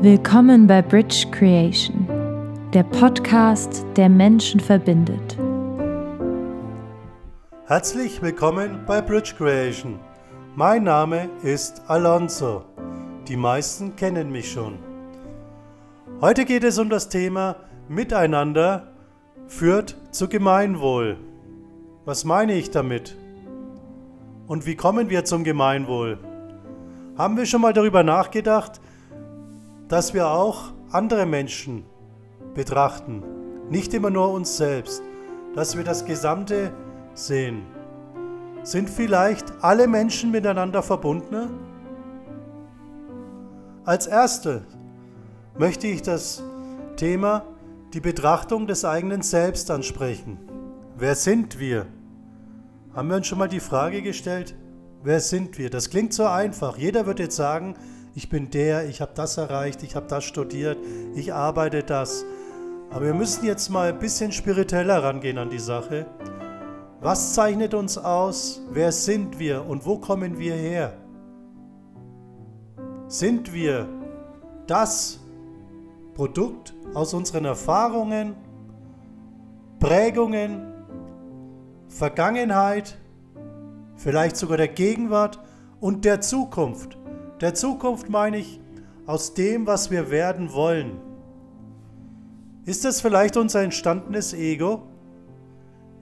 Willkommen 0.00 0.68
bei 0.68 0.80
Bridge 0.80 1.26
Creation, 1.32 2.06
der 2.72 2.84
Podcast, 2.84 3.84
der 3.96 4.08
Menschen 4.08 4.60
verbindet. 4.60 5.36
Herzlich 7.66 8.22
willkommen 8.22 8.84
bei 8.86 9.02
Bridge 9.02 9.34
Creation. 9.36 9.98
Mein 10.54 10.84
Name 10.84 11.28
ist 11.42 11.82
Alonso. 11.88 12.64
Die 13.26 13.36
meisten 13.36 13.96
kennen 13.96 14.30
mich 14.30 14.52
schon. 14.52 14.78
Heute 16.20 16.44
geht 16.44 16.62
es 16.62 16.78
um 16.78 16.90
das 16.90 17.08
Thema 17.08 17.56
Miteinander 17.88 18.92
führt 19.48 19.96
zu 20.12 20.28
Gemeinwohl. 20.28 21.16
Was 22.04 22.24
meine 22.24 22.52
ich 22.52 22.70
damit? 22.70 23.16
Und 24.46 24.64
wie 24.64 24.76
kommen 24.76 25.10
wir 25.10 25.24
zum 25.24 25.42
Gemeinwohl? 25.42 26.20
Haben 27.16 27.36
wir 27.36 27.46
schon 27.46 27.62
mal 27.62 27.72
darüber 27.72 28.04
nachgedacht, 28.04 28.80
dass 29.88 30.14
wir 30.14 30.28
auch 30.28 30.72
andere 30.90 31.26
Menschen 31.26 31.84
betrachten, 32.54 33.22
nicht 33.70 33.92
immer 33.94 34.10
nur 34.10 34.30
uns 34.32 34.56
selbst, 34.56 35.02
dass 35.54 35.76
wir 35.76 35.84
das 35.84 36.04
Gesamte 36.04 36.72
sehen? 37.14 37.62
Sind 38.62 38.90
vielleicht 38.90 39.46
alle 39.62 39.88
Menschen 39.88 40.30
miteinander 40.30 40.82
verbunden? 40.82 41.50
Als 43.84 44.06
erstes 44.06 44.62
möchte 45.56 45.86
ich 45.86 46.02
das 46.02 46.42
Thema 46.96 47.44
die 47.94 48.00
Betrachtung 48.00 48.66
des 48.66 48.84
eigenen 48.84 49.22
Selbst 49.22 49.70
ansprechen. 49.70 50.38
Wer 50.96 51.14
sind 51.14 51.58
wir? 51.58 51.86
Haben 52.94 53.08
wir 53.08 53.16
uns 53.16 53.26
schon 53.26 53.38
mal 53.38 53.48
die 53.48 53.60
Frage 53.60 54.02
gestellt, 54.02 54.54
wer 55.02 55.20
sind 55.20 55.56
wir? 55.58 55.70
Das 55.70 55.88
klingt 55.88 56.12
so 56.12 56.26
einfach. 56.26 56.76
Jeder 56.76 57.06
wird 57.06 57.18
jetzt 57.18 57.36
sagen, 57.36 57.74
ich 58.18 58.28
bin 58.28 58.50
der, 58.50 58.88
ich 58.88 59.00
habe 59.00 59.12
das 59.14 59.36
erreicht, 59.36 59.84
ich 59.84 59.94
habe 59.94 60.08
das 60.08 60.24
studiert, 60.24 60.76
ich 61.14 61.32
arbeite 61.32 61.84
das. 61.84 62.24
Aber 62.90 63.04
wir 63.04 63.14
müssen 63.14 63.46
jetzt 63.46 63.68
mal 63.68 63.90
ein 63.90 64.00
bisschen 64.00 64.32
spiritueller 64.32 65.04
rangehen 65.04 65.38
an 65.38 65.50
die 65.50 65.60
Sache. 65.60 66.04
Was 67.00 67.34
zeichnet 67.34 67.74
uns 67.74 67.96
aus? 67.96 68.60
Wer 68.72 68.90
sind 68.90 69.38
wir 69.38 69.64
und 69.64 69.86
wo 69.86 69.98
kommen 69.98 70.36
wir 70.36 70.54
her? 70.54 70.94
Sind 73.06 73.54
wir 73.54 73.86
das 74.66 75.20
Produkt 76.14 76.74
aus 76.94 77.14
unseren 77.14 77.44
Erfahrungen, 77.44 78.34
Prägungen, 79.78 80.72
Vergangenheit, 81.86 82.98
vielleicht 83.94 84.36
sogar 84.36 84.56
der 84.56 84.66
Gegenwart 84.66 85.38
und 85.78 86.04
der 86.04 86.20
Zukunft. 86.20 86.97
Der 87.40 87.54
Zukunft 87.54 88.08
meine 88.08 88.38
ich 88.38 88.60
aus 89.06 89.34
dem, 89.34 89.66
was 89.66 89.90
wir 89.90 90.10
werden 90.10 90.52
wollen. 90.52 90.98
Ist 92.64 92.84
das 92.84 93.00
vielleicht 93.00 93.36
unser 93.36 93.62
entstandenes 93.62 94.34
Ego? 94.34 94.82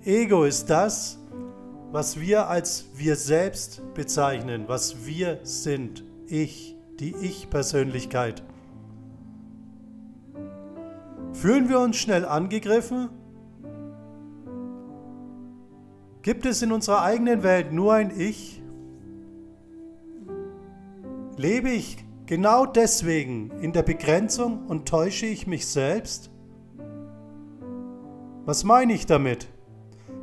Ego 0.02 0.44
ist 0.44 0.70
das, 0.70 1.18
was 1.92 2.18
wir 2.18 2.48
als 2.48 2.86
wir 2.94 3.16
selbst 3.16 3.82
bezeichnen, 3.94 4.64
was 4.66 5.06
wir 5.06 5.40
sind. 5.42 6.04
Ich, 6.26 6.74
die 6.98 7.14
Ich-Persönlichkeit. 7.14 8.42
Fühlen 11.32 11.68
wir 11.68 11.80
uns 11.80 11.96
schnell 11.96 12.24
angegriffen? 12.24 13.10
Gibt 16.22 16.46
es 16.46 16.62
in 16.62 16.72
unserer 16.72 17.02
eigenen 17.02 17.42
Welt 17.42 17.72
nur 17.72 17.94
ein 17.94 18.18
Ich? 18.18 18.62
Lebe 21.36 21.68
ich 21.68 21.98
genau 22.24 22.64
deswegen 22.64 23.50
in 23.60 23.74
der 23.74 23.82
Begrenzung 23.82 24.66
und 24.68 24.88
täusche 24.88 25.26
ich 25.26 25.46
mich 25.46 25.66
selbst? 25.66 26.30
Was 28.46 28.64
meine 28.64 28.94
ich 28.94 29.04
damit? 29.04 29.48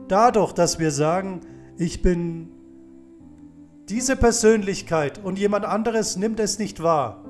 Dadurch, 0.07 0.53
dass 0.53 0.79
wir 0.79 0.89
sagen, 0.89 1.41
ich 1.77 2.01
bin 2.01 2.49
diese 3.89 4.15
Persönlichkeit 4.15 5.23
und 5.23 5.37
jemand 5.37 5.65
anderes 5.65 6.15
nimmt 6.15 6.39
es 6.39 6.57
nicht 6.57 6.81
wahr, 6.81 7.23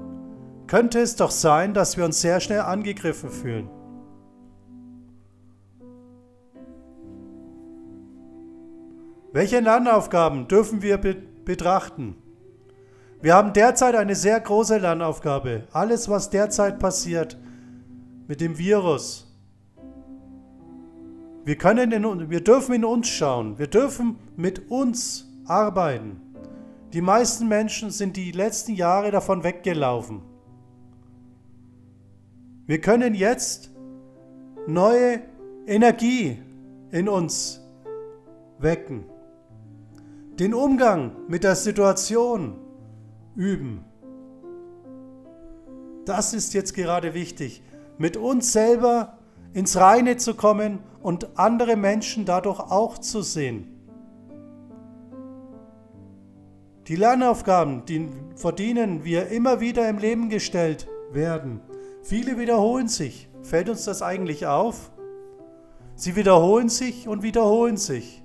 könnte 0.68 1.00
es 1.00 1.18
doch 1.18 1.32
sein, 1.32 1.74
dass 1.74 1.98
wir 1.98 2.06
uns 2.06 2.22
sehr 2.22 2.40
schnell 2.40 2.62
angegriffen 2.62 3.30
fühlen. 3.30 3.70
Welche 9.34 9.60
Lernaufgaben 9.60 10.48
dürfen 10.48 10.82
wir 10.82 10.98
be 11.00 11.16
betrachten? 11.44 12.16
Wir 13.24 13.36
haben 13.36 13.54
derzeit 13.54 13.96
eine 13.96 14.16
sehr 14.16 14.38
große 14.38 14.80
Lernaufgabe. 14.80 15.64
Alles, 15.72 16.10
was 16.10 16.30
derzeit 16.30 16.78
passiert 16.78 17.38
mit 18.28 18.42
dem 18.42 18.58
Virus. 18.58 19.34
Wir, 21.46 21.56
können 21.58 21.94
in, 21.94 22.30
wir 22.30 22.44
dürfen 22.44 22.76
in 22.76 22.84
uns 22.84 23.08
schauen. 23.08 23.58
Wir 23.58 23.68
dürfen 23.68 24.20
mit 24.36 24.70
uns 24.70 25.32
arbeiten. 25.46 26.20
Die 26.92 27.00
meisten 27.00 27.48
Menschen 27.48 27.92
sind 27.92 28.18
die 28.18 28.34
letzten 28.34 28.74
Jahre 28.74 29.10
davon 29.10 29.46
weggelaufen. 29.46 30.22
Wir 32.66 32.82
können 32.82 33.16
jetzt 33.16 33.72
neue 34.68 35.22
Energie 35.66 36.40
in 36.92 37.08
uns 37.08 37.62
wecken. 38.60 39.06
Den 40.40 40.54
Umgang 40.54 41.16
mit 41.30 41.46
der 41.46 41.56
Situation 41.56 42.60
üben. 43.36 43.86
Das 46.06 46.34
ist 46.34 46.54
jetzt 46.54 46.74
gerade 46.74 47.14
wichtig, 47.14 47.62
mit 47.98 48.18
uns 48.18 48.52
selber 48.52 49.18
ins 49.54 49.78
Reine 49.78 50.18
zu 50.18 50.36
kommen 50.36 50.80
und 51.02 51.38
andere 51.40 51.76
Menschen 51.76 52.26
dadurch 52.26 52.60
auch 52.60 52.98
zu 52.98 53.22
sehen. 53.22 53.70
Die 56.88 56.98
Lernaufgaben, 56.98 57.86
die 57.86 58.10
verdienen 58.36 59.06
wir 59.06 59.28
immer 59.28 59.62
wieder 59.62 59.88
im 59.88 59.98
Leben 59.98 60.30
gestellt 60.30 60.88
werden. 61.12 61.62
Viele 62.02 62.38
wiederholen 62.38 62.90
sich. 62.90 63.30
Fällt 63.42 63.70
uns 63.70 63.86
das 63.86 64.02
eigentlich 64.02 64.48
auf? 64.48 64.92
Sie 65.96 66.18
wiederholen 66.18 66.68
sich 66.68 67.08
und 67.08 67.24
wiederholen 67.24 67.78
sich. 67.78 68.24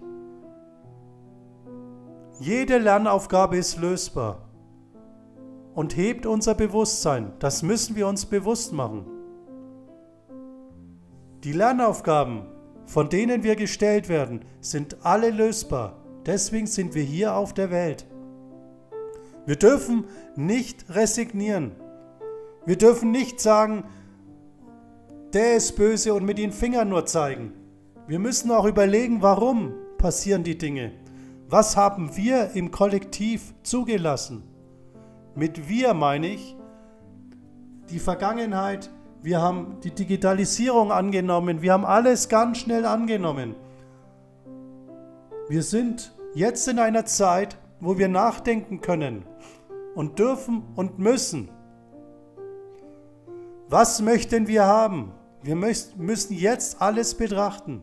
Jede 2.40 2.78
Lernaufgabe 2.78 3.56
ist 3.56 3.78
lösbar 3.78 4.47
und 5.78 5.96
hebt 5.96 6.26
unser 6.26 6.56
Bewusstsein. 6.56 7.34
Das 7.38 7.62
müssen 7.62 7.94
wir 7.94 8.08
uns 8.08 8.26
bewusst 8.26 8.72
machen. 8.72 9.06
Die 11.44 11.52
Lernaufgaben, 11.52 12.46
von 12.86 13.08
denen 13.08 13.44
wir 13.44 13.54
gestellt 13.54 14.08
werden, 14.08 14.40
sind 14.60 14.96
alle 15.06 15.30
lösbar. 15.30 16.02
Deswegen 16.26 16.66
sind 16.66 16.96
wir 16.96 17.04
hier 17.04 17.36
auf 17.36 17.54
der 17.54 17.70
Welt. 17.70 18.06
Wir 19.46 19.54
dürfen 19.54 20.06
nicht 20.34 20.84
resignieren. 20.90 21.76
Wir 22.66 22.76
dürfen 22.76 23.12
nicht 23.12 23.38
sagen, 23.38 23.84
der 25.32 25.54
ist 25.54 25.76
böse 25.76 26.12
und 26.12 26.24
mit 26.24 26.38
den 26.38 26.50
Fingern 26.50 26.88
nur 26.88 27.06
zeigen. 27.06 27.52
Wir 28.08 28.18
müssen 28.18 28.50
auch 28.50 28.64
überlegen, 28.64 29.22
warum 29.22 29.74
passieren 29.96 30.42
die 30.42 30.58
Dinge. 30.58 30.90
Was 31.48 31.76
haben 31.76 32.16
wir 32.16 32.50
im 32.56 32.72
Kollektiv 32.72 33.54
zugelassen? 33.62 34.57
Mit 35.38 35.68
wir 35.68 35.94
meine 35.94 36.26
ich 36.26 36.56
die 37.90 38.00
Vergangenheit, 38.00 38.90
wir 39.22 39.40
haben 39.40 39.78
die 39.84 39.92
Digitalisierung 39.92 40.90
angenommen, 40.90 41.62
wir 41.62 41.74
haben 41.74 41.84
alles 41.84 42.28
ganz 42.28 42.58
schnell 42.58 42.84
angenommen. 42.84 43.54
Wir 45.48 45.62
sind 45.62 46.12
jetzt 46.34 46.66
in 46.66 46.80
einer 46.80 47.04
Zeit, 47.04 47.56
wo 47.78 47.98
wir 47.98 48.08
nachdenken 48.08 48.80
können 48.80 49.24
und 49.94 50.18
dürfen 50.18 50.64
und 50.74 50.98
müssen. 50.98 51.48
Was 53.68 54.02
möchten 54.02 54.48
wir 54.48 54.64
haben? 54.64 55.12
Wir 55.44 55.54
müssen 55.54 56.34
jetzt 56.34 56.82
alles 56.82 57.14
betrachten. 57.14 57.80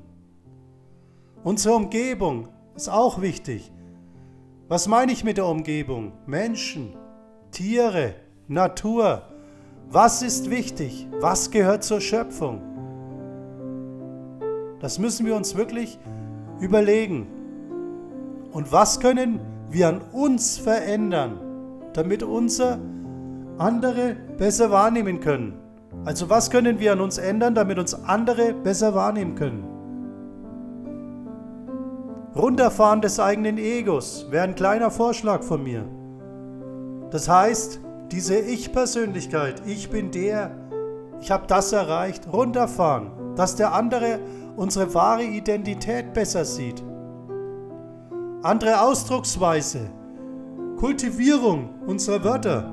Unsere 1.42 1.76
Umgebung 1.76 2.50
ist 2.76 2.90
auch 2.90 3.22
wichtig. 3.22 3.72
Was 4.68 4.90
meine 4.90 5.14
ich 5.14 5.24
mit 5.24 5.38
der 5.38 5.46
Umgebung? 5.46 6.12
Menschen, 6.26 6.98
Tiere, 7.52 8.16
Natur. 8.48 9.24
Was 9.90 10.22
ist 10.22 10.50
wichtig? 10.50 11.08
Was 11.20 11.52
gehört 11.52 11.84
zur 11.84 12.02
Schöpfung? 12.02 12.62
Das 14.80 15.00
müssen 15.00 15.26
wir 15.26 15.36
uns 15.36 15.56
wirklich 15.56 16.00
überlegen. 16.60 17.28
Und 18.52 18.72
was 18.72 19.00
können 19.00 19.40
wir 19.70 19.88
an 19.90 20.02
uns 20.12 20.58
verändern, 20.58 21.40
damit 21.94 22.24
unser 22.24 22.80
andere 23.58 24.16
besser 24.38 24.72
wahrnehmen 24.72 25.20
können? 25.20 25.60
Also 26.04 26.30
was 26.30 26.52
können 26.52 26.80
wir 26.80 26.92
an 26.92 27.02
uns 27.02 27.18
ändern, 27.18 27.56
damit 27.56 27.80
uns 27.80 27.94
andere 27.94 28.54
besser 28.54 28.94
wahrnehmen 28.94 29.36
können? 29.36 29.64
Runterfahren 32.36 33.02
des 33.02 33.20
eigenen 33.20 33.58
Egos 33.58 34.28
wäre 34.30 34.44
ein 34.44 34.56
kleiner 34.56 34.92
Vorschlag 34.92 35.42
von 35.42 35.64
mir. 35.64 35.86
Das 37.12 37.30
heißt, 37.30 37.80
diese 38.12 38.38
Ich-Persönlichkeit, 38.38 39.62
ich 39.66 39.90
bin 39.90 40.12
der, 40.12 40.52
ich 41.22 41.32
habe 41.32 41.48
das 41.48 41.72
erreicht, 41.72 42.32
runterfahren, 42.32 43.36
dass 43.36 43.56
der 43.56 43.74
andere 43.74 44.20
unsere 44.56 44.94
wahre 44.94 45.24
Identität 45.24 46.14
besser 46.14 46.46
sieht. 46.46 46.84
Andere 48.44 48.82
Ausdrucksweise, 48.82 49.90
Kultivierung 50.78 51.70
unserer 51.88 52.24
Wörter, 52.24 52.72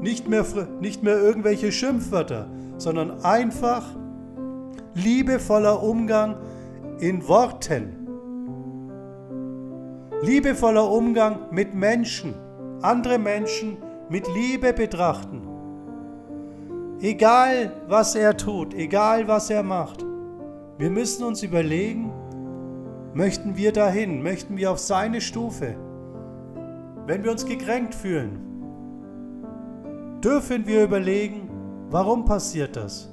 nicht 0.00 0.28
mehr, 0.28 0.44
nicht 0.80 1.02
mehr 1.02 1.18
irgendwelche 1.18 1.72
Schimpfwörter, 1.72 2.46
sondern 2.76 3.24
einfach 3.24 3.84
liebevoller 4.94 5.82
Umgang 5.82 6.36
in 6.98 7.26
Worten. 7.26 7.96
Liebevoller 10.22 10.90
Umgang 10.90 11.38
mit 11.50 11.74
Menschen, 11.74 12.34
andere 12.84 13.18
Menschen 13.18 13.78
mit 14.08 14.26
Liebe 14.34 14.72
betrachten. 14.72 15.40
Egal, 17.00 17.72
was 17.88 18.14
er 18.14 18.36
tut, 18.36 18.74
egal, 18.74 19.26
was 19.26 19.50
er 19.50 19.62
macht, 19.62 20.04
wir 20.78 20.90
müssen 20.90 21.24
uns 21.24 21.42
überlegen, 21.42 22.12
möchten 23.14 23.56
wir 23.56 23.72
dahin, 23.72 24.22
möchten 24.22 24.56
wir 24.56 24.70
auf 24.70 24.78
seine 24.78 25.20
Stufe. 25.20 25.76
Wenn 27.06 27.24
wir 27.24 27.30
uns 27.30 27.46
gekränkt 27.46 27.94
fühlen, 27.94 28.38
dürfen 30.22 30.66
wir 30.66 30.84
überlegen, 30.84 31.48
warum 31.90 32.24
passiert 32.24 32.76
das? 32.76 33.10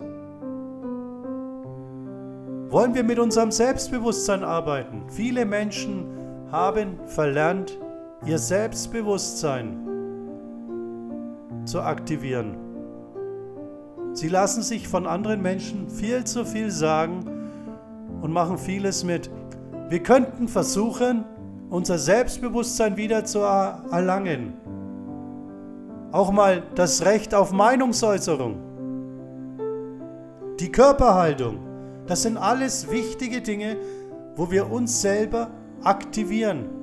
Wollen 2.69 2.95
wir 2.95 3.03
mit 3.03 3.19
unserem 3.19 3.51
Selbstbewusstsein 3.51 4.43
arbeiten? 4.43 5.03
Viele 5.09 5.45
Menschen 5.45 6.05
haben 6.51 6.99
verlernt, 7.05 7.77
ihr 8.25 8.37
Selbstbewusstsein 8.37 9.87
zu 11.65 11.81
aktivieren. 11.81 12.55
Sie 14.13 14.27
lassen 14.27 14.61
sich 14.61 14.87
von 14.87 15.07
anderen 15.07 15.41
Menschen 15.41 15.89
viel 15.89 16.23
zu 16.23 16.45
viel 16.45 16.69
sagen 16.69 17.25
und 18.21 18.31
machen 18.31 18.57
vieles 18.57 19.03
mit. 19.03 19.31
Wir 19.89 20.03
könnten 20.03 20.47
versuchen, 20.47 21.25
unser 21.69 21.97
Selbstbewusstsein 21.97 22.95
wieder 22.97 23.25
zu 23.25 23.39
erlangen. 23.39 24.53
Auch 26.11 26.31
mal 26.31 26.63
das 26.75 27.05
Recht 27.05 27.33
auf 27.33 27.51
Meinungsäußerung. 27.51 28.57
Die 30.59 30.71
Körperhaltung. 30.71 31.57
Das 32.05 32.23
sind 32.23 32.37
alles 32.37 32.91
wichtige 32.91 33.41
Dinge, 33.41 33.77
wo 34.35 34.51
wir 34.51 34.69
uns 34.69 35.01
selber 35.01 35.49
aktivieren. 35.83 36.80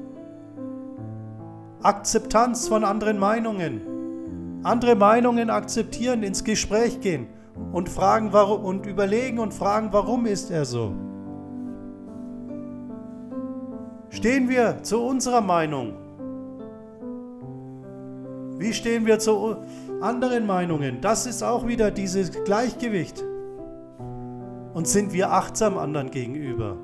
Akzeptanz 1.83 2.67
von 2.67 2.85
anderen 2.85 3.19
Meinungen. 3.19 4.61
Andere 4.65 4.97
Meinungen 4.97 5.51
akzeptieren, 5.51 6.23
ins 6.23 6.43
Gespräch 6.43 7.01
gehen 7.01 7.29
und 7.73 7.89
fragen 7.89 8.33
warum 8.33 8.65
und 8.65 8.87
überlegen 8.87 9.39
und 9.39 9.55
fragen, 9.55 9.89
warum 9.93 10.27
ist 10.27 10.51
er 10.51 10.65
so? 10.65 10.93
Stehen 14.11 14.49
wir 14.49 14.83
zu 14.83 15.01
unserer 15.01 15.41
Meinung? 15.41 15.95
Wie 18.59 18.73
stehen 18.73 19.07
wir 19.07 19.21
zu 19.21 19.59
anderen 20.01 20.47
Meinungen? 20.47 21.01
Das 21.01 21.27
ist 21.27 21.45
auch 21.45 21.69
wieder 21.69 21.93
dieses 21.93 22.33
Gleichgewicht. 22.45 23.25
Und 24.75 24.89
sind 24.89 25.13
wir 25.13 25.31
achtsam 25.31 25.79
anderen 25.79 26.11
gegenüber? 26.11 26.77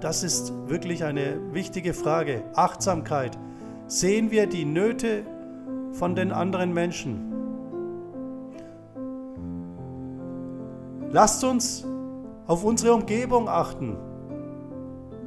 Das 0.00 0.22
ist 0.22 0.54
wirklich 0.66 1.04
eine 1.04 1.38
wichtige 1.52 1.92
Frage. 1.92 2.44
Achtsamkeit. 2.54 3.38
Sehen 3.90 4.30
wir 4.30 4.46
die 4.46 4.64
Nöte 4.64 5.24
von 5.94 6.14
den 6.14 6.30
anderen 6.30 6.72
Menschen? 6.72 7.32
Lasst 11.10 11.42
uns 11.42 11.84
auf 12.46 12.62
unsere 12.62 12.94
Umgebung 12.94 13.48
achten. 13.48 13.96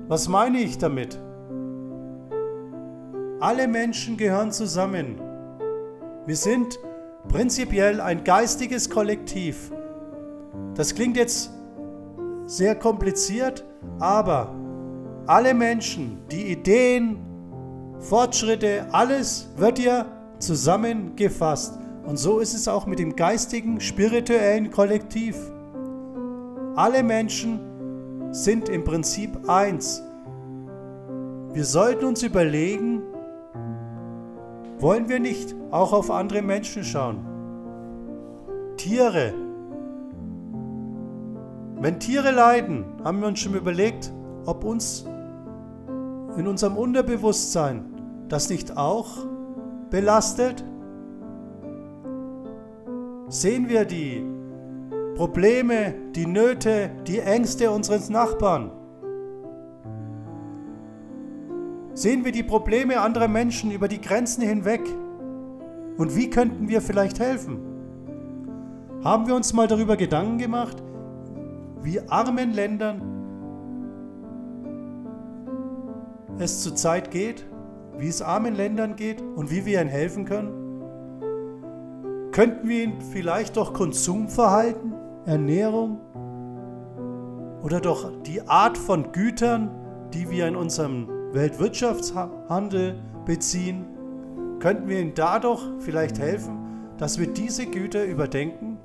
Was 0.07 0.29
meine 0.29 0.59
ich 0.59 0.77
damit? 0.77 1.19
Alle 3.41 3.67
Menschen 3.67 4.15
gehören 4.15 4.53
zusammen. 4.53 5.19
Wir 6.25 6.37
sind 6.37 6.79
prinzipiell 7.27 7.99
ein 7.99 8.23
geistiges 8.23 8.89
Kollektiv. 8.89 9.73
Das 10.75 10.95
klingt 10.95 11.17
jetzt 11.17 11.51
sehr 12.45 12.75
kompliziert, 12.75 13.65
aber 13.99 14.55
alle 15.25 15.53
Menschen, 15.53 16.19
die 16.31 16.49
Ideen, 16.49 17.32
Fortschritte, 18.03 18.85
alles 18.91 19.47
wird 19.55 19.79
ja 19.79 20.05
zusammengefasst. 20.37 21.79
Und 22.05 22.17
so 22.17 22.39
ist 22.39 22.53
es 22.53 22.67
auch 22.67 22.85
mit 22.85 22.99
dem 22.99 23.15
geistigen, 23.15 23.79
spirituellen 23.79 24.71
Kollektiv. 24.71 25.37
Alle 26.75 27.01
Menschen 27.01 27.61
sind 28.33 28.67
im 28.67 28.83
Prinzip 28.83 29.47
eins. 29.47 30.03
Wir 31.53 31.63
sollten 31.63 32.03
uns 32.03 32.23
überlegen, 32.23 33.01
wollen 34.79 35.07
wir 35.07 35.21
nicht 35.21 35.55
auch 35.71 35.93
auf 35.93 36.11
andere 36.11 36.41
Menschen 36.41 36.83
schauen? 36.83 37.25
Tiere. 38.75 39.33
Wenn 41.79 41.99
Tiere 42.01 42.31
leiden, 42.31 42.83
haben 43.03 43.21
wir 43.21 43.27
uns 43.27 43.39
schon 43.39 43.53
überlegt, 43.53 44.11
ob 44.45 44.65
uns 44.65 45.05
in 46.35 46.47
unserem 46.47 46.75
Unterbewusstsein 46.75 47.92
das 48.33 48.49
nicht 48.49 48.75
auch 48.75 49.09
belastet? 49.91 50.65
Sehen 53.29 53.69
wir 53.69 53.85
die 53.85 54.25
Probleme, 55.15 55.93
die 56.15 56.25
Nöte, 56.25 56.89
die 57.05 57.19
Ängste 57.19 57.69
unseres 57.69 58.09
Nachbarn? 58.09 58.71
Sehen 61.93 62.25
wir 62.25 62.31
die 62.31 62.41
Probleme 62.41 62.99
anderer 63.01 63.27
Menschen 63.27 63.69
über 63.69 63.87
die 63.87 64.01
Grenzen 64.01 64.41
hinweg? 64.41 64.81
Und 65.97 66.15
wie 66.15 66.31
könnten 66.31 66.67
wir 66.67 66.81
vielleicht 66.81 67.19
helfen? 67.19 67.59
Haben 69.03 69.27
wir 69.27 69.35
uns 69.35 69.53
mal 69.53 69.67
darüber 69.67 69.95
Gedanken 69.95 70.39
gemacht, 70.39 70.81
wie 71.83 71.99
armen 72.09 72.51
Ländern 72.51 73.01
es 76.39 76.63
zurzeit 76.63 77.11
geht, 77.11 77.45
wie 77.97 78.07
es 78.07 78.21
armen 78.21 78.55
Ländern 78.55 78.95
geht 78.95 79.21
und 79.21 79.51
wie 79.51 79.65
wir 79.65 79.81
ihnen 79.81 79.89
helfen 79.89 80.25
können? 80.25 80.63
Könnten 82.31 82.67
wir 82.67 82.83
ihnen 82.83 83.01
vielleicht 83.01 83.57
doch 83.57 83.73
Konsumverhalten, 83.73 84.93
Ernährung 85.25 85.99
oder 87.63 87.79
doch 87.79 88.11
die 88.23 88.41
Art 88.47 88.77
von 88.77 89.11
Gütern, 89.11 89.69
die 90.13 90.29
wir 90.29 90.47
in 90.47 90.55
unserem 90.55 91.07
Weltwirtschaftshandel 91.31 92.95
beziehen, 93.25 93.85
könnten 94.59 94.87
wir 94.87 94.99
ihnen 94.99 95.13
dadurch 95.13 95.61
vielleicht 95.79 96.19
helfen, 96.19 96.57
dass 96.97 97.19
wir 97.19 97.27
diese 97.27 97.65
Güter 97.65 98.05
überdenken? 98.05 98.77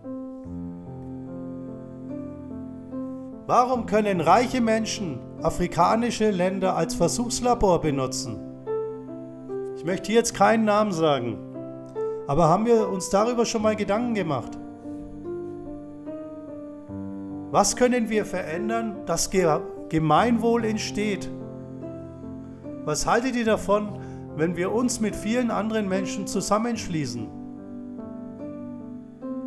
Warum 3.46 3.86
können 3.86 4.20
reiche 4.20 4.60
Menschen 4.60 5.20
afrikanische 5.42 6.30
Länder 6.30 6.76
als 6.76 6.94
Versuchslabor 6.94 7.80
benutzen? 7.80 8.47
Ich 9.78 9.84
möchte 9.84 10.10
jetzt 10.10 10.34
keinen 10.34 10.64
Namen 10.64 10.90
sagen, 10.90 11.38
aber 12.26 12.48
haben 12.48 12.66
wir 12.66 12.88
uns 12.88 13.10
darüber 13.10 13.46
schon 13.46 13.62
mal 13.62 13.76
Gedanken 13.76 14.12
gemacht? 14.12 14.58
Was 17.52 17.76
können 17.76 18.10
wir 18.10 18.24
verändern, 18.24 18.96
dass 19.06 19.30
Gemeinwohl 19.88 20.64
entsteht? 20.64 21.30
Was 22.86 23.06
haltet 23.06 23.36
ihr 23.36 23.44
davon, 23.44 24.00
wenn 24.34 24.56
wir 24.56 24.72
uns 24.72 24.98
mit 24.98 25.14
vielen 25.14 25.52
anderen 25.52 25.88
Menschen 25.88 26.26
zusammenschließen? 26.26 27.28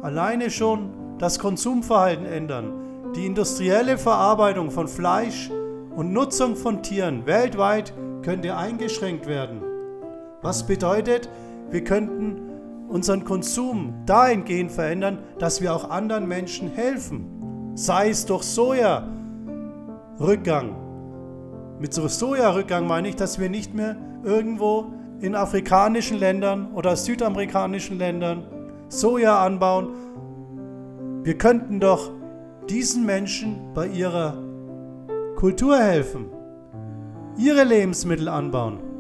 Alleine 0.02 0.50
schon 0.50 1.18
das 1.18 1.40
Konsumverhalten 1.40 2.26
ändern, 2.26 3.12
die 3.18 3.26
industrielle 3.26 3.98
Verarbeitung 3.98 4.72
von 4.72 4.88
Fleisch 4.88 5.52
und 5.94 6.14
Nutzung 6.14 6.56
von 6.56 6.82
Tieren 6.82 7.26
weltweit 7.26 7.94
könnte 8.22 8.56
eingeschränkt 8.56 9.28
werden. 9.28 9.61
Was 10.42 10.66
bedeutet, 10.66 11.30
wir 11.70 11.84
könnten 11.84 12.88
unseren 12.90 13.24
Konsum 13.24 13.94
dahingehend 14.06 14.72
verändern, 14.72 15.20
dass 15.40 15.62
wir 15.62 15.74
auch 15.74 15.90
anderen 15.90 16.28
Menschen 16.28 16.70
helfen. 16.70 17.72
Sei 17.76 18.10
es 18.10 18.26
durch 18.26 18.44
Soja-Rückgang. 18.44 20.76
Mit 21.80 21.94
so 21.94 22.06
Soja-Rückgang 22.08 22.88
meine 22.88 23.10
ich, 23.10 23.16
dass 23.16 23.40
wir 23.40 23.50
nicht 23.50 23.74
mehr 23.74 23.96
irgendwo 24.24 24.94
in 25.22 25.36
afrikanischen 25.36 26.20
Ländern 26.20 26.74
oder 26.74 26.96
südamerikanischen 26.96 27.98
Ländern 27.98 28.44
Soja 28.90 29.44
anbauen. 29.46 29.90
Wir 31.24 31.38
könnten 31.38 31.80
doch 31.80 32.12
diesen 32.70 33.06
Menschen 33.06 33.74
bei 33.74 33.88
ihrer 33.88 34.38
Kultur 35.38 35.78
helfen, 35.78 36.26
ihre 37.38 37.64
Lebensmittel 37.64 38.28
anbauen 38.28 38.91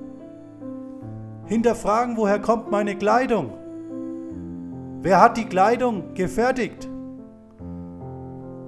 hinterfragen, 1.52 2.16
woher 2.16 2.40
kommt 2.40 2.72
meine 2.72 2.96
Kleidung? 2.96 3.52
Wer 5.02 5.20
hat 5.20 5.36
die 5.36 5.46
Kleidung 5.46 6.14
gefertigt? 6.14 6.88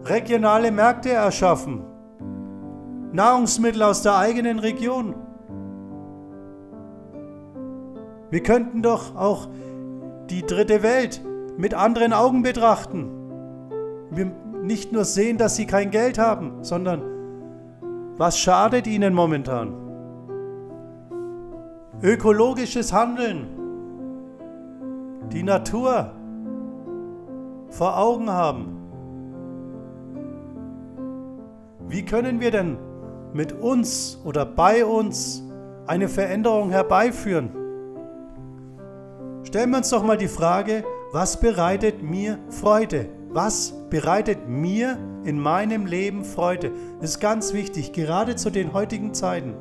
Regionale 0.04 0.70
Märkte 0.70 1.12
erschaffen. 1.12 1.86
Nahrungsmittel 3.14 3.84
aus 3.84 4.02
der 4.02 4.18
eigenen 4.18 4.60
Region. 4.60 5.16
Wir 8.30 8.44
könnten 8.44 8.82
doch 8.82 9.16
auch 9.16 9.48
die 10.30 10.42
dritte 10.42 10.84
Welt 10.84 11.22
mit 11.56 11.74
anderen 11.74 12.12
Augen 12.12 12.42
betrachten. 12.42 13.08
Wir 14.12 14.30
nicht 14.62 14.92
nur 14.92 15.06
sehen, 15.06 15.38
dass 15.38 15.56
sie 15.56 15.68
kein 15.68 15.90
Geld 15.90 16.18
haben, 16.18 16.64
sondern 16.64 17.02
was 18.18 18.38
schadet 18.38 18.88
ihnen 18.88 19.14
momentan? 19.14 19.84
Ökologisches 22.04 22.92
Handeln, 22.92 23.48
die 25.32 25.42
Natur 25.42 26.12
vor 27.70 27.98
Augen 27.98 28.30
haben. 28.30 28.76
Wie 31.88 32.04
können 32.04 32.42
wir 32.42 32.52
denn 32.52 32.78
mit 33.32 33.54
uns 33.54 34.20
oder 34.26 34.46
bei 34.46 34.84
uns 34.84 35.44
eine 35.88 36.10
Veränderung 36.10 36.72
herbeiführen? 36.72 37.52
Stellen 39.44 39.70
wir 39.70 39.78
uns 39.78 39.90
doch 39.90 40.04
mal 40.04 40.18
die 40.18 40.28
Frage, 40.28 40.84
was 41.14 41.40
bereitet 41.40 42.04
mir 42.04 42.38
Freude? 42.50 43.08
Was 43.30 43.74
bereitet 43.90 44.50
mir 44.50 44.98
in 45.24 45.40
meinem 45.40 45.86
Leben 45.86 46.26
Freude? 46.26 46.74
Das 47.00 47.12
ist 47.12 47.20
ganz 47.22 47.54
wichtig, 47.54 47.94
gerade 47.94 48.36
zu 48.36 48.50
den 48.50 48.74
heutigen 48.74 49.14
Zeiten. 49.14 49.54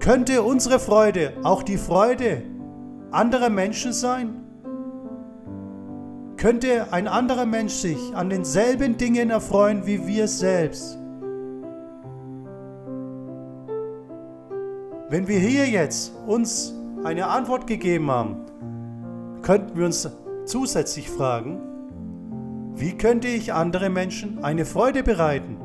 Könnte 0.00 0.42
unsere 0.42 0.78
Freude 0.78 1.34
auch 1.42 1.62
die 1.62 1.76
Freude 1.76 2.42
anderer 3.10 3.50
Menschen 3.50 3.92
sein? 3.92 4.40
Könnte 6.38 6.90
ein 6.90 7.06
anderer 7.06 7.44
Mensch 7.44 7.74
sich 7.74 7.98
an 8.14 8.30
denselben 8.30 8.96
Dingen 8.96 9.28
erfreuen 9.28 9.84
wie 9.84 10.06
wir 10.06 10.26
selbst? 10.26 10.96
Wenn 15.10 15.28
wir 15.28 15.38
hier 15.38 15.66
jetzt 15.66 16.14
uns 16.26 16.74
eine 17.04 17.26
Antwort 17.26 17.66
gegeben 17.66 18.10
haben, 18.10 18.36
könnten 19.42 19.76
wir 19.76 19.84
uns 19.84 20.08
zusätzlich 20.46 21.10
fragen, 21.10 21.60
wie 22.74 22.96
könnte 22.96 23.28
ich 23.28 23.52
andere 23.52 23.90
Menschen 23.90 24.42
eine 24.42 24.64
Freude 24.64 25.02
bereiten? 25.02 25.59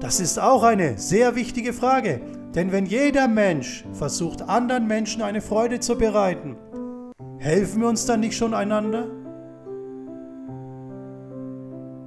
Das 0.00 0.20
ist 0.20 0.38
auch 0.38 0.62
eine 0.62 0.98
sehr 0.98 1.34
wichtige 1.34 1.72
Frage, 1.72 2.20
denn 2.54 2.72
wenn 2.72 2.86
jeder 2.86 3.28
Mensch 3.28 3.84
versucht, 3.92 4.42
anderen 4.42 4.86
Menschen 4.86 5.22
eine 5.22 5.40
Freude 5.40 5.80
zu 5.80 5.96
bereiten, 5.96 6.56
Helfen 7.38 7.82
wir 7.82 7.88
uns 7.88 8.04
dann 8.04 8.20
nicht 8.20 8.36
schon 8.36 8.52
einander? 8.52 9.06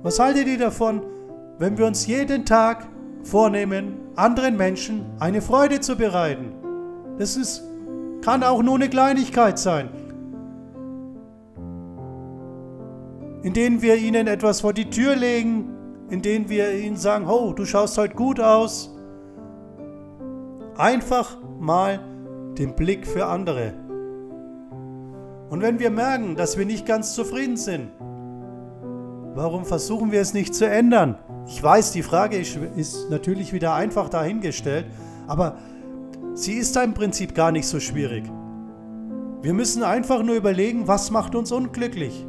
Was 0.03 0.19
haltet 0.19 0.47
ihr 0.47 0.57
davon, 0.57 1.01
wenn 1.57 1.77
wir 1.77 1.85
uns 1.85 2.05
jeden 2.05 2.45
Tag 2.45 2.87
vornehmen, 3.23 3.93
anderen 4.15 4.57
Menschen 4.57 5.05
eine 5.19 5.41
Freude 5.41 5.79
zu 5.79 5.95
bereiten? 5.95 6.51
Das 7.17 7.37
ist, 7.37 7.63
kann 8.21 8.43
auch 8.43 8.61
nur 8.61 8.75
eine 8.75 8.89
Kleinigkeit 8.89 9.57
sein, 9.57 9.89
in 13.43 13.53
denen 13.53 13.81
wir 13.81 13.95
ihnen 13.95 14.27
etwas 14.27 14.61
vor 14.61 14.73
die 14.73 14.89
Tür 14.89 15.15
legen, 15.15 15.69
in 16.11 16.21
denen 16.21 16.49
wir 16.49 16.73
ihnen 16.77 16.97
sagen, 16.97 17.25
oh, 17.27 17.53
du 17.53 17.65
schaust 17.65 17.97
heute 17.97 18.15
gut 18.15 18.41
aus. 18.41 18.93
Einfach 20.75 21.37
mal 21.57 22.01
den 22.57 22.75
Blick 22.75 23.07
für 23.07 23.25
andere. 23.27 23.73
Und 25.49 25.61
wenn 25.61 25.79
wir 25.79 25.89
merken, 25.89 26.35
dass 26.35 26.57
wir 26.57 26.65
nicht 26.65 26.85
ganz 26.85 27.15
zufrieden 27.15 27.55
sind, 27.55 27.91
warum 29.35 29.63
versuchen 29.63 30.11
wir 30.11 30.19
es 30.19 30.33
nicht 30.33 30.53
zu 30.53 30.67
ändern? 30.69 31.17
Ich 31.47 31.63
weiß, 31.63 31.93
die 31.93 32.03
Frage 32.03 32.37
ist, 32.37 33.09
natürlich 33.09 33.53
wieder 33.53 33.73
einfach 33.73 34.09
dahingestellt, 34.09 34.87
aber 35.27 35.57
sie 36.33 36.55
ist 36.55 36.75
im 36.75 36.93
Prinzip 36.93 37.33
gar 37.33 37.53
nicht 37.53 37.67
so 37.67 37.79
schwierig. 37.79 38.25
Wir 39.41 39.53
müssen 39.53 39.83
einfach 39.83 40.23
nur 40.23 40.35
überlegen, 40.35 40.89
was 40.89 41.09
macht 41.09 41.35
uns 41.35 41.53
unglücklich? 41.53 42.25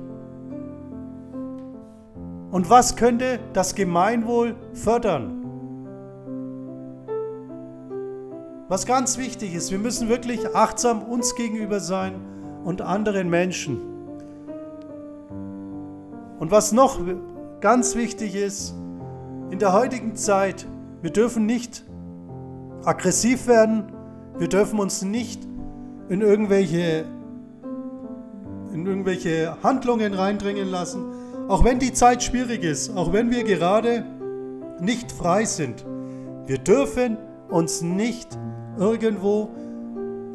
Und 2.52 2.68
was 2.68 2.96
könnte 2.96 3.40
das 3.54 3.74
Gemeinwohl 3.74 4.54
fördern? 4.74 5.38
Was 8.68 8.84
ganz 8.84 9.16
wichtig 9.16 9.54
ist, 9.54 9.70
wir 9.70 9.78
müssen 9.78 10.10
wirklich 10.10 10.54
achtsam 10.54 11.02
uns 11.02 11.34
gegenüber 11.34 11.80
sein 11.80 12.14
und 12.62 12.82
anderen 12.82 13.30
Menschen. 13.30 13.80
Und 16.38 16.50
was 16.50 16.72
noch 16.72 17.00
ganz 17.60 17.96
wichtig 17.96 18.34
ist, 18.34 18.74
in 19.50 19.58
der 19.58 19.72
heutigen 19.72 20.14
Zeit, 20.14 20.66
wir 21.00 21.10
dürfen 21.10 21.46
nicht 21.46 21.84
aggressiv 22.84 23.46
werden, 23.46 23.84
wir 24.36 24.48
dürfen 24.48 24.78
uns 24.78 25.00
nicht 25.00 25.42
in 26.10 26.20
irgendwelche, 26.20 27.06
in 28.74 28.86
irgendwelche 28.86 29.56
Handlungen 29.62 30.12
reindringen 30.12 30.68
lassen, 30.68 31.21
auch 31.48 31.64
wenn 31.64 31.78
die 31.78 31.92
Zeit 31.92 32.22
schwierig 32.22 32.62
ist, 32.64 32.96
auch 32.96 33.12
wenn 33.12 33.30
wir 33.30 33.44
gerade 33.44 34.04
nicht 34.80 35.12
frei 35.12 35.44
sind. 35.44 35.84
Wir 36.46 36.58
dürfen 36.58 37.16
uns 37.48 37.82
nicht 37.82 38.38
irgendwo 38.78 39.50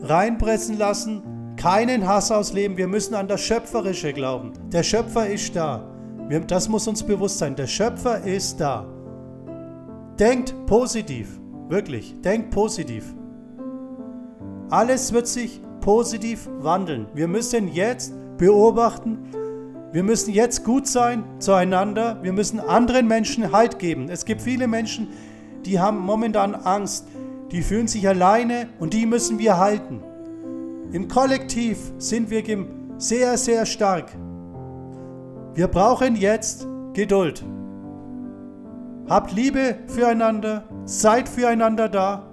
reinpressen 0.01 0.77
lassen, 0.77 1.55
keinen 1.57 2.07
Hass 2.07 2.31
ausleben. 2.31 2.77
Wir 2.77 2.87
müssen 2.87 3.15
an 3.15 3.27
das 3.27 3.41
Schöpferische 3.41 4.13
glauben. 4.13 4.53
Der 4.71 4.83
Schöpfer 4.83 5.27
ist 5.27 5.55
da. 5.55 5.83
Das 6.47 6.69
muss 6.69 6.87
uns 6.87 7.03
bewusst 7.03 7.39
sein. 7.39 7.55
Der 7.55 7.67
Schöpfer 7.67 8.23
ist 8.23 8.59
da. 8.59 8.85
Denkt 10.19 10.53
positiv. 10.65 11.39
Wirklich. 11.67 12.21
Denkt 12.21 12.51
positiv. 12.51 13.13
Alles 14.69 15.13
wird 15.13 15.27
sich 15.27 15.61
positiv 15.81 16.49
wandeln. 16.59 17.07
Wir 17.13 17.27
müssen 17.27 17.69
jetzt 17.69 18.13
beobachten. 18.37 19.19
Wir 19.91 20.03
müssen 20.03 20.33
jetzt 20.33 20.65
gut 20.65 20.87
sein 20.87 21.23
zueinander. 21.39 22.19
Wir 22.21 22.33
müssen 22.33 22.59
anderen 22.59 23.07
Menschen 23.07 23.51
Halt 23.51 23.79
geben. 23.79 24.09
Es 24.09 24.25
gibt 24.25 24.41
viele 24.41 24.67
Menschen, 24.67 25.07
die 25.65 25.79
haben 25.79 25.99
momentan 25.99 26.55
Angst. 26.55 27.07
Die 27.51 27.61
fühlen 27.61 27.87
sich 27.87 28.07
alleine 28.07 28.67
und 28.79 28.93
die 28.93 29.05
müssen 29.05 29.39
wir 29.39 29.57
halten. 29.57 30.01
Im 30.91 31.07
Kollektiv 31.07 31.77
sind 31.97 32.29
wir 32.29 32.43
sehr, 32.97 33.37
sehr 33.37 33.65
stark. 33.65 34.11
Wir 35.53 35.67
brauchen 35.67 36.15
jetzt 36.15 36.67
Geduld. 36.93 37.43
Habt 39.09 39.31
Liebe 39.31 39.75
füreinander, 39.87 40.65
seid 40.85 41.29
füreinander 41.29 41.87
da. 41.87 42.27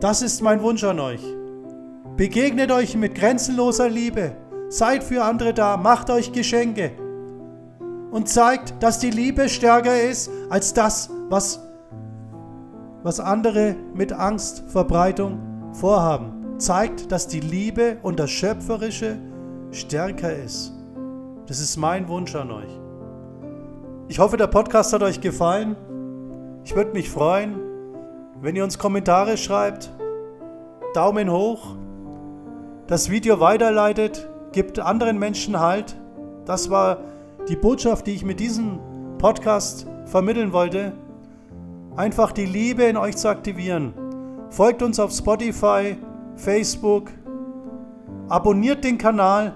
Das 0.00 0.22
ist 0.22 0.40
mein 0.40 0.62
Wunsch 0.62 0.84
an 0.84 1.00
euch. 1.00 1.22
Begegnet 2.16 2.70
euch 2.70 2.96
mit 2.96 3.14
grenzenloser 3.14 3.88
Liebe, 3.88 4.36
seid 4.74 5.04
für 5.04 5.22
andere 5.22 5.54
da, 5.54 5.76
macht 5.76 6.10
euch 6.10 6.32
Geschenke 6.32 6.90
und 8.10 8.28
zeigt, 8.28 8.82
dass 8.82 8.98
die 8.98 9.10
Liebe 9.10 9.48
stärker 9.48 10.02
ist 10.02 10.28
als 10.50 10.74
das, 10.74 11.10
was, 11.28 11.60
was 13.04 13.20
andere 13.20 13.76
mit 13.94 14.12
Angstverbreitung 14.12 15.38
vorhaben, 15.74 16.58
zeigt, 16.58 17.12
dass 17.12 17.28
die 17.28 17.38
Liebe 17.38 17.98
und 18.02 18.18
das 18.18 18.30
Schöpferische 18.30 19.16
stärker 19.70 20.34
ist. 20.34 20.72
Das 21.46 21.60
ist 21.60 21.76
mein 21.76 22.08
Wunsch 22.08 22.34
an 22.34 22.50
euch. 22.50 22.80
Ich 24.08 24.18
hoffe, 24.18 24.36
der 24.36 24.48
Podcast 24.48 24.92
hat 24.92 25.04
euch 25.04 25.20
gefallen. 25.20 25.76
Ich 26.64 26.74
würde 26.74 26.92
mich 26.92 27.10
freuen, 27.10 27.60
wenn 28.40 28.56
ihr 28.56 28.64
uns 28.64 28.76
Kommentare 28.78 29.36
schreibt. 29.36 29.92
Daumen 30.94 31.30
hoch. 31.30 31.76
Das 32.88 33.08
Video 33.08 33.38
weiterleitet, 33.40 34.28
gibt 34.54 34.78
anderen 34.78 35.18
Menschen 35.18 35.58
Halt. 35.58 35.96
Das 36.46 36.70
war 36.70 36.98
die 37.48 37.56
Botschaft, 37.56 38.06
die 38.06 38.12
ich 38.12 38.24
mit 38.24 38.38
diesem 38.38 38.78
Podcast 39.18 39.86
vermitteln 40.06 40.52
wollte. 40.52 40.92
Einfach 41.96 42.30
die 42.30 42.46
Liebe 42.46 42.84
in 42.84 42.96
euch 42.96 43.16
zu 43.16 43.28
aktivieren. 43.28 43.92
Folgt 44.50 44.82
uns 44.82 45.00
auf 45.00 45.10
Spotify, 45.12 45.96
Facebook, 46.36 47.10
abonniert 48.28 48.84
den 48.84 48.96
Kanal, 48.96 49.54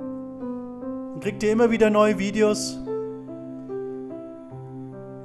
dann 0.00 1.20
kriegt 1.20 1.42
ihr 1.42 1.52
immer 1.52 1.70
wieder 1.70 1.90
neue 1.90 2.18
Videos. 2.18 2.78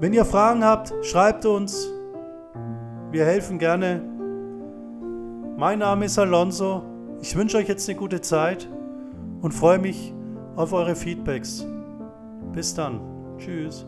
Wenn 0.02 0.12
ihr 0.12 0.26
Fragen 0.26 0.66
habt, 0.66 0.94
schreibt 1.04 1.46
uns. 1.46 1.88
Wir 3.12 3.24
helfen 3.24 3.60
gerne. 3.60 4.02
Mein 5.56 5.80
Name 5.80 6.04
ist 6.06 6.20
Alonso. 6.20 6.84
Ich 7.22 7.34
wünsche 7.38 7.56
euch 7.56 7.70
jetzt 7.70 7.88
eine 7.88 7.98
gute 7.98 8.20
Zeit 8.20 8.68
und 9.46 9.52
freue 9.52 9.78
mich 9.78 10.12
auf 10.56 10.74
eure 10.74 10.96
Feedbacks. 10.96 11.64
Bis 12.52 12.74
dann. 12.74 13.00
Tschüss. 13.38 13.86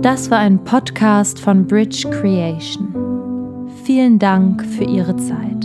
Das 0.00 0.30
war 0.30 0.38
ein 0.38 0.64
Podcast 0.64 1.38
von 1.38 1.66
Bridge 1.66 2.08
Creation. 2.08 2.85
Vielen 3.96 4.18
Dank 4.18 4.62
für 4.62 4.84
Ihre 4.84 5.16
Zeit. 5.16 5.55